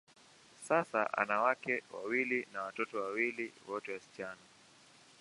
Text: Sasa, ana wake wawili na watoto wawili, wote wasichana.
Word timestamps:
Sasa, 0.67 1.03
ana 1.13 1.41
wake 1.41 1.83
wawili 1.91 2.47
na 2.53 2.61
watoto 2.63 3.01
wawili, 3.01 3.53
wote 3.67 3.93
wasichana. 3.93 4.41